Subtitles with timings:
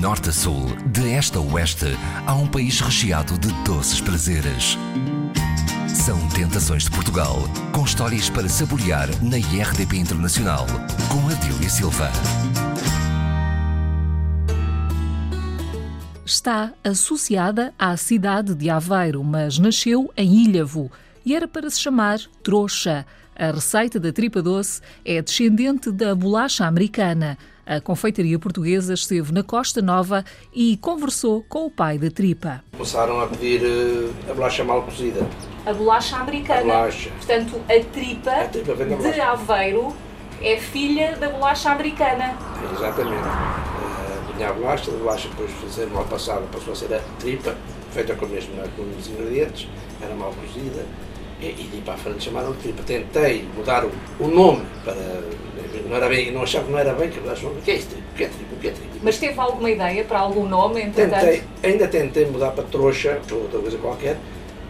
[0.00, 1.94] norte a sul, de este a oeste,
[2.26, 4.78] há um país recheado de doces prazeres.
[5.86, 7.36] São Tentações de Portugal,
[7.70, 10.66] com histórias para saborear na IRDP Internacional,
[11.10, 12.10] com Adília Silva.
[16.24, 20.90] Está associada à cidade de Aveiro, mas nasceu em Ilhavo
[21.26, 23.04] e era para se chamar Trouxa.
[23.36, 27.36] A receita da tripa doce é descendente da bolacha americana.
[27.66, 32.64] A confeitaria portuguesa esteve na Costa Nova e conversou com o pai da tripa.
[32.72, 35.20] Começaram a pedir uh, a bolacha mal cozida.
[35.66, 36.60] A bolacha americana.
[36.60, 37.10] A bolacha.
[37.10, 39.24] Portanto, a tripa, A tripa de bolacha.
[39.24, 39.94] Aveiro
[40.40, 42.36] é filha da bolacha americana.
[42.74, 43.22] Exatamente.
[43.22, 47.00] Uh, vinha a bolacha, a bolacha depois de ser mal passada passou a ser a
[47.18, 47.54] tripa,
[47.92, 49.68] feita com, mesmo, com os mesmos ingredientes,
[50.00, 50.84] era mal cozida.
[51.42, 52.82] E, de para a frente chamaram tripa.
[52.82, 54.94] Tentei mudar o, o nome para.
[55.88, 57.94] Não, era bem, não achava que não era bem, que o que é isto?
[57.94, 58.54] O que é tripa?
[58.54, 58.96] O que é tripa?
[59.02, 61.20] Mas teve alguma ideia para algum nome, entretanto?
[61.20, 64.16] Tentei, ainda tentei mudar para trouxa, ou outra coisa qualquer,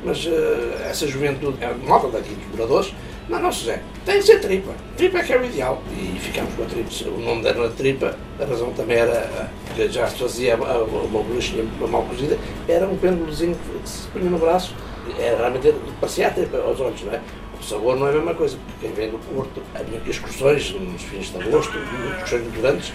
[0.05, 2.95] mas eh, essa juventude, é malta daqui dos moradores,
[3.30, 4.73] não, não, José, tem de ser tripa.
[4.97, 5.80] Tripa é que é o ideal.
[5.92, 6.91] E ficámos com a tripa.
[7.11, 11.64] O nome deram a tripa, a razão também era que já se fazia uma bolachinha
[11.89, 12.36] mal cozida,
[12.67, 14.75] era um pêndulozinho que se punha no braço,
[15.19, 17.20] era realmente, parecia a tripa aos olhos, não é?
[17.59, 20.73] O sabor não é a mesma coisa, porque quem vem do Porto, havia aqui excursões
[20.73, 22.92] nos fins de agosto, excursões muito grandes,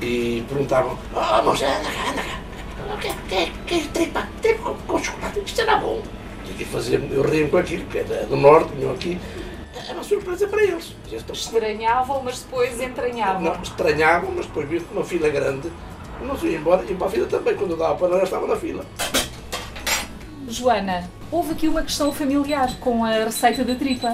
[0.00, 2.46] e perguntavam, oh, moça, anda cá, anda cá.
[2.92, 4.28] O que, que, que tripa?
[4.42, 6.02] Tripa com, chocolate, isto era bom.
[6.58, 9.18] E fazia, eu ria com aquilo, porque era do norte, vinham aqui.
[9.74, 10.94] Era uma surpresa para eles.
[11.32, 13.42] Estranhavam, mas depois entranhavam.
[13.42, 15.70] não, estranhavam, mas depois viram uma fila grande.
[16.20, 18.46] Não se ia embora, e para a fila também, quando eu dava para nós, estava
[18.46, 18.84] na fila.
[20.48, 24.12] Joana, houve aqui uma questão familiar com a receita da tripa.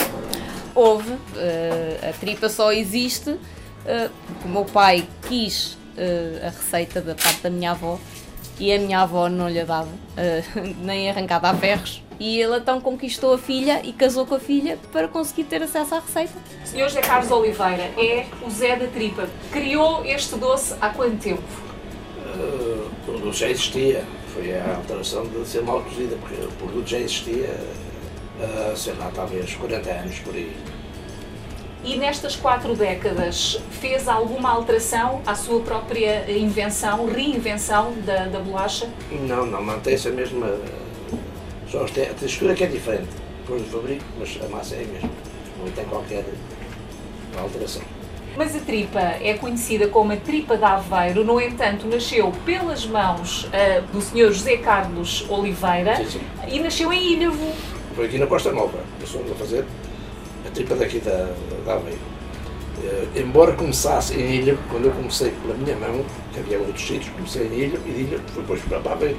[0.75, 3.37] Houve, eh, a tripa só existe
[3.85, 7.99] eh, porque o meu pai quis eh, a receita da parte da minha avó
[8.59, 9.89] e a minha avó não lhe dava,
[10.83, 12.03] nem arrancada a ferros.
[12.19, 15.95] E ele então conquistou a filha e casou com a filha para conseguir ter acesso
[15.95, 16.35] à receita.
[16.65, 19.29] Senhor José Carlos Oliveira é o Zé da tripa.
[19.51, 21.72] Criou este doce há quanto tempo?
[23.23, 26.99] O produto já existia, foi a alteração de ser mal cozida, porque o produto já
[26.99, 27.57] existia,
[28.41, 30.57] uh, sei lá, talvez 40 anos por aí.
[31.85, 38.91] E nestas quatro décadas fez alguma alteração à sua própria invenção, reinvenção da, da bolacha?
[39.13, 40.59] Não, não, mantém-se a mesma.
[41.71, 43.11] Só a textura que é diferente,
[43.43, 45.11] depois do fabrico, mas a massa é a mesma.
[45.61, 46.25] Não tem qualquer
[47.39, 47.83] alteração.
[48.37, 53.49] Mas a tripa é conhecida como a tripa de Aveiro, no entanto, nasceu pelas mãos
[53.53, 54.33] ah, do Sr.
[54.33, 56.21] José Carlos Oliveira Sim, sim.
[56.49, 57.53] e nasceu em Ilhavo.
[57.95, 59.65] Foi aqui na Costa Nova, nós fomos a fazer
[60.47, 61.29] a tripa daqui da,
[61.67, 61.99] da Aveiro.
[62.83, 67.11] Eh, embora começasse em Ilha, quando eu comecei pela minha mão, que havia outros sítios,
[67.11, 69.19] comecei em Ilha e de Ilha fui depois para Aveiro,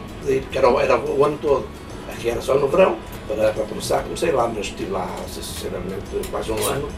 [0.52, 1.68] que era, o- era o ano todo.
[2.12, 2.98] Aqui era só no verão,
[3.28, 6.90] para, para começar, comecei lá, mas estive lá, sinceramente, quase um ano,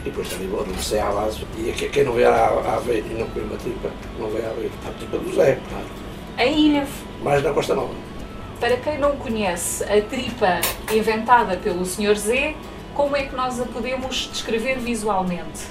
[0.00, 1.40] e depois também vou, comecei à base.
[1.58, 4.50] E quem não vier a, a Aveiro e não comer uma tripa, não vai a
[4.50, 4.72] Aveiro.
[4.86, 5.86] A tripa do Zé, claro.
[6.38, 6.90] Em Ilhavo.
[7.22, 7.94] mais na Costa Nova.
[8.60, 10.60] Para quem não conhece a tripa
[10.92, 12.16] inventada pelo Sr.
[12.16, 12.56] Z,
[12.94, 15.62] como é que nós a podemos descrever visualmente?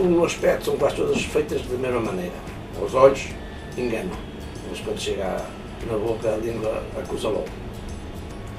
[0.00, 2.34] Um aspecto são quase todas feitas da mesma maneira.
[2.80, 3.28] Os olhos
[3.76, 4.16] enganam,
[4.70, 5.46] mas quando chega à-
[5.90, 7.46] na boca a língua acusa logo.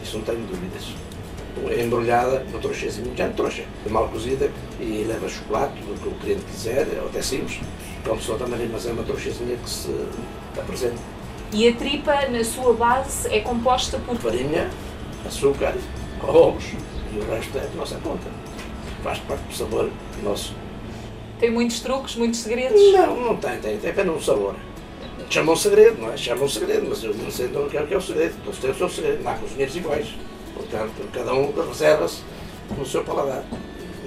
[0.01, 0.83] Isso não tenho dúvidas.
[1.69, 3.63] É embrulhada no trouxazinho, já é trouxa.
[3.85, 4.49] É mal cozida
[4.79, 7.59] e leva chocolate, do que o cliente quiser, ou até simples.
[8.03, 9.93] Como só também, mas é uma trouxazinha que se
[10.59, 10.97] apresenta.
[11.51, 14.69] E a tripa, na sua base, é composta por Farinha,
[15.25, 15.75] açúcar,
[16.23, 16.63] ovos
[17.13, 18.27] e o resto é de nossa conta.
[19.03, 19.89] Faz parte do sabor
[20.23, 20.55] nosso.
[21.39, 22.81] tem muitos truques, muitos segredos.
[22.93, 24.55] Não, não tem, tem, tem apenas um sabor.
[25.29, 26.17] Chamam segredo, não é?
[26.17, 28.35] Chamam segredo, mas eu não sei então o que é, o que é o segredo.
[28.43, 30.07] Todos têm o seu segredo, não há cozinheiros iguais.
[30.55, 32.21] Portanto, cada um reserva-se
[32.77, 33.43] no seu paladar.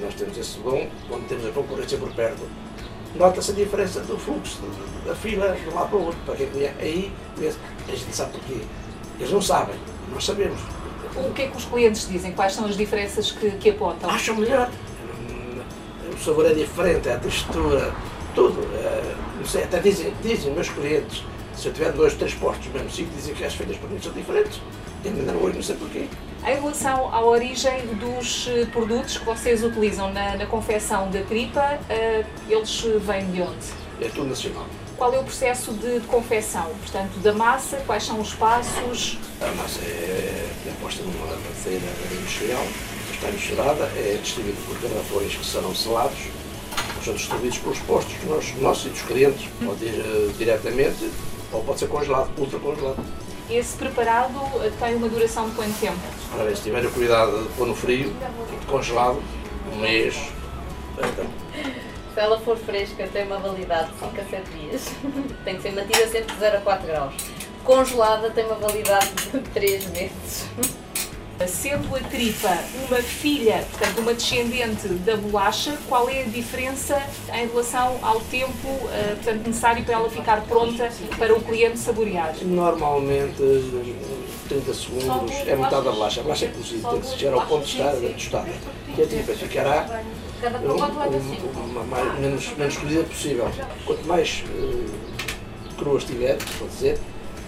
[0.01, 2.43] Nós temos esse bom quando temos a concorrência por perto.
[3.15, 4.59] Nota-se a diferença do fluxo,
[5.07, 6.19] da fila de um lado para o outro.
[6.27, 7.13] Para quem conhece, aí
[7.89, 8.61] a gente sabe porquê.
[9.19, 9.75] Eles não sabem,
[10.13, 10.61] nós sabemos.
[11.17, 12.33] O que é que os clientes dizem?
[12.33, 14.11] Quais são as diferenças que, que apontam?
[14.11, 14.71] acham melhor.
[15.31, 15.63] Hum,
[16.15, 17.95] O sabor é diferente, a textura,
[18.35, 18.61] tudo.
[18.75, 21.25] eh, Não sei, até dizem, dizem meus clientes,
[21.57, 24.13] se eu tiver dois, três postos mesmo sítio, dizem que as feitas para mim são
[24.13, 24.61] diferentes.
[25.03, 26.05] E ainda hoje, não sei porquê.
[26.47, 31.77] Em relação à origem dos eh, produtos que vocês utilizam na, na confecção da tripa,
[31.91, 33.67] eh, eles vêm de onde?
[34.01, 34.65] É tudo nacional.
[34.97, 36.67] Qual é o processo de, de confecção?
[36.83, 39.19] Portanto, da massa, quais são os passos?
[39.41, 42.65] A massa é, é posta numa batedeira industrial,
[43.13, 46.29] está misturada, é distribuída por garrafões que serão selados,
[47.05, 49.49] são distribuídos pelos postos nós, nossos e dos clientes.
[49.65, 51.11] Pode ir uh, diretamente
[51.53, 53.05] ou pode ser congelado, ultra congelado.
[53.51, 54.39] Esse preparado
[54.79, 56.16] tem uma duração de quanto tempo?
[56.55, 58.15] Se tiverem cuidado de pôr no frio,
[58.67, 59.23] congelado,
[59.73, 60.15] um mês.
[62.15, 64.93] Se ela for fresca, tem uma validade de 5 a 7 dias.
[65.45, 67.15] tem que ser mantida sempre de 0 a 4 graus.
[67.65, 70.47] Congelada tem uma validade de 3 meses.
[71.47, 72.59] Sendo a tripa
[72.89, 77.01] uma filha, portanto, uma descendente da bolacha, qual é a diferença
[77.35, 82.35] em relação ao tempo uh, portanto, necessário para ela ficar pronta para o cliente saborear?
[82.43, 83.37] Normalmente,
[84.49, 86.21] 30 segundos é metade da bolacha.
[86.21, 88.49] A bolacha é cozida, que chegar ao ponto de estar tostada.
[88.97, 90.03] E a tripa ficará
[90.63, 93.51] o mais, menos, menos cozida possível.
[93.85, 96.99] Quanto mais uh, crua estiver, pode dizer,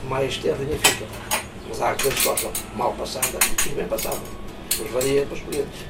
[0.08, 1.37] mais terrinha fica.
[1.68, 4.20] Mas há aqueles que gostam mal passada e bem passada.
[4.78, 5.80] Mas varia para os clientes.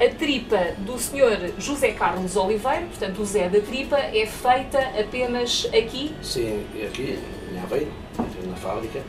[0.00, 1.52] A tripa do Sr.
[1.58, 6.12] José Carlos Oliveira, portanto o Zé da Tripa, é feita apenas aqui?
[6.20, 7.18] Sim, aqui,
[7.52, 7.92] em Aveiro,
[8.48, 9.00] na fábrica.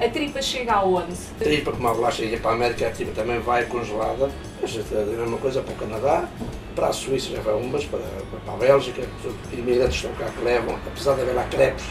[0.00, 1.12] A tripa chega aonde?
[1.38, 4.30] A tripa, como a bolacha ia para a América, a tripa também vai congelada.
[4.62, 6.26] Mas é a mesma coisa para o Canadá,
[6.74, 8.00] para a Suíça já vai umas, para,
[8.44, 11.84] para a Bélgica, os imigrantes estão cá que levam, apesar de haver lá crepes,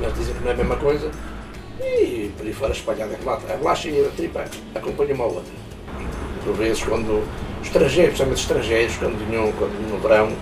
[0.00, 1.10] eles dizem que não é a mesma coisa.
[1.82, 4.44] E por aí fora espalhada a bolacha e a tripa
[4.74, 5.52] acompanham uma outra.
[6.44, 7.22] Por vezes, quando
[7.60, 10.32] os estrangeiros, principalmente estrangeiros, quando vinham, quando vinham no verão,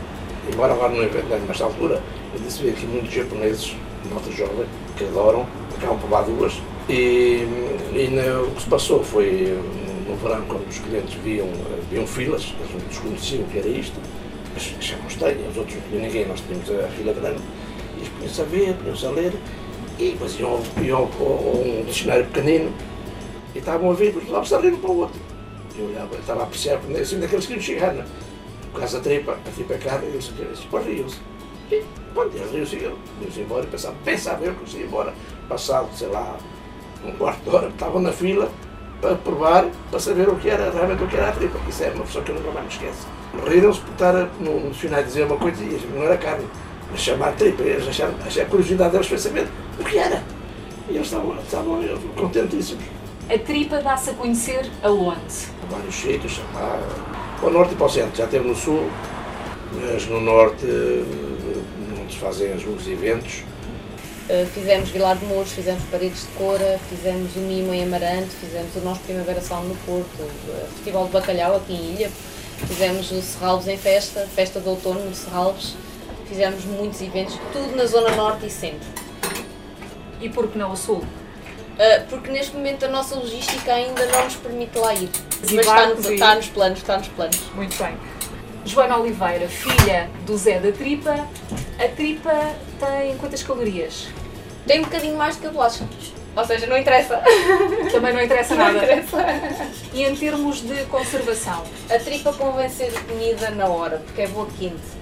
[0.53, 2.03] embora agora não inventando nesta altura,
[2.35, 3.75] eu disse aqui muitos japoneses,
[4.11, 4.67] nota jovem,
[4.97, 5.47] que adoram,
[5.77, 6.61] acabam por lá duas.
[6.89, 7.47] E,
[7.95, 9.59] e no, o que se passou foi
[10.09, 11.49] no verão, quando os clientes viam,
[11.91, 13.99] viam filas, eles não desconheciam o que era isto,
[14.55, 17.41] mas achavam estranho, os outros não ninguém, nós tínhamos a fila grande,
[17.97, 19.33] e eles punham-se a ver, punham-se a ler,
[20.01, 22.73] e depois iam, iam a um dicionário pequenino
[23.55, 25.21] e estavam a ver, os lá se a rir para o outro.
[25.79, 28.05] Eu olhava, eu estava a apreciar, assim, daqueles que não?
[28.73, 31.19] por causa da tripa, a tripa é cara, e eu disse, depois riam-se.
[31.71, 35.13] E, pronto, eles riam-se, riam-se embora, e pensava, pensava eu que ia embora,
[35.49, 36.37] passado, sei lá,
[37.05, 38.51] um quarto de hora, estavam na fila
[39.01, 41.59] para provar, para saber o que era, realmente o que era a tripa.
[41.69, 43.07] Isso é uma pessoa que eu nunca mais me esqueço.
[43.49, 46.47] Riram-se por estar no, no dicionário dizer uma coisa e não era carne
[46.97, 49.47] chamar tripa, eles acharam, acharam a curiosidade deles foi saber
[49.79, 50.23] o que era.
[50.89, 51.81] E eles estavam, estavam
[52.17, 52.85] contentíssimos.
[53.29, 55.47] A tripa dá-se a conhecer aonde?
[55.71, 56.81] Vários sítios, lá,
[57.39, 58.17] para o norte e para o centro.
[58.17, 58.91] Já teve no sul,
[59.73, 63.45] mas no norte não se fazem alguns eventos.
[64.29, 68.75] Uh, fizemos Vilar de Mouros, fizemos Paredes de Cora, fizemos o Mimo em Amarante, fizemos
[68.77, 72.11] o nosso Primavera Sal no Porto, o Festival de Bacalhau aqui em Ilha,
[72.67, 75.75] fizemos o Serralves em Festa, Festa de Outono no Serralves,
[76.31, 78.89] fizemos muitos eventos, tudo na Zona Norte e Centro.
[80.21, 80.99] E por que não o Sul?
[80.99, 85.11] Uh, porque neste momento a nossa logística ainda não nos permite lá ir.
[85.41, 86.15] Mas está, no, e...
[86.15, 87.41] está nos planos, está nos planos.
[87.55, 87.97] Muito bem.
[88.65, 91.27] Joana Oliveira, filha do Zé da Tripa.
[91.83, 94.09] A tripa tem quantas calorias?
[94.67, 95.89] Tem um bocadinho mais do que a bolacha.
[96.37, 97.21] Ou seja, não interessa.
[97.91, 98.73] Também não interessa nada.
[98.73, 99.17] Não interessa.
[99.93, 101.65] E em termos de conservação?
[101.91, 105.00] A tripa convém ser comida na hora, porque é boa quente.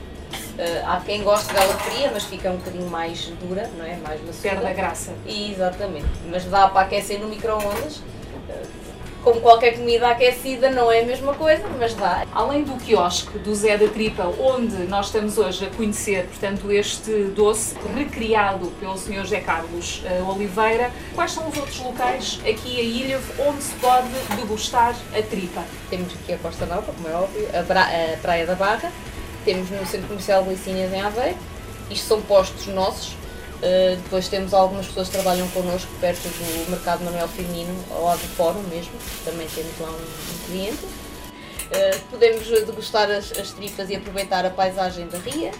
[0.59, 3.97] Uh, há quem goste dela fria, mas fica um bocadinho mais dura, não é?
[3.97, 4.43] Mais maçuda.
[4.43, 5.15] Perde a graça.
[5.25, 6.09] E, exatamente.
[6.29, 7.99] Mas dá para aquecer no micro-ondas.
[7.99, 8.89] Uh,
[9.23, 12.27] como qualquer comida aquecida, não é a mesma coisa, mas dá.
[12.33, 17.25] Além do quiosque do Zé da Tripa, onde nós estamos hoje a conhecer, portanto, este
[17.37, 19.23] doce recriado pelo Sr.
[19.23, 24.09] José Carlos uh, Oliveira, quais são os outros locais aqui em Ilha onde se pode
[24.37, 25.63] degustar a tripa?
[25.91, 28.91] Temos aqui a Costa Nova, como é óbvio, a, a Praia da Barra,
[29.49, 31.39] temos no Centro Comercial Licínias em Aveiro.
[31.91, 33.13] Isto são postos nossos.
[33.13, 38.21] Uh, depois temos algumas pessoas que trabalham connosco perto do Mercado Manuel Firmino, ao lado
[38.21, 38.93] do Fórum mesmo,
[39.25, 40.85] também temos lá um, um cliente.
[40.85, 45.51] Uh, podemos degustar as, as, tripas e aproveitar a paisagem da ria,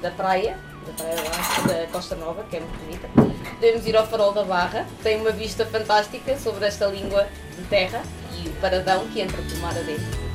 [0.00, 3.08] da praia, da praia da Costa Nova, que é muito bonita.
[3.50, 8.02] Podemos ir ao Farol da Barra, tem uma vista fantástica sobre esta língua de terra
[8.42, 10.25] e o paradão que entra por mar adentro.